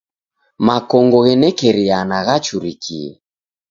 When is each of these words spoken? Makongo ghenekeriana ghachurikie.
Makongo 0.65 1.17
ghenekeriana 1.25 2.17
ghachurikie. 2.27 3.09